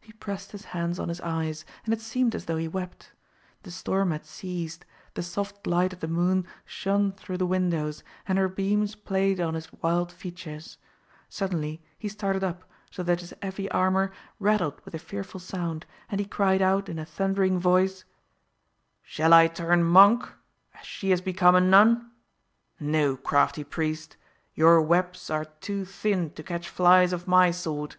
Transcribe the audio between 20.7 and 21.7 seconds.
as she has become a